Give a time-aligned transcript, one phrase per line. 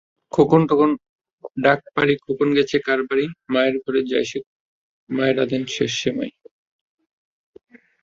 [0.31, 0.91] খোকন খোকন
[1.57, 6.31] ডাক পাড়িখোকন গেছে কার বাড়িবাসুর মায়ের ঘরে যাইসে-মাই রাঁধেন শেষ সেমাই।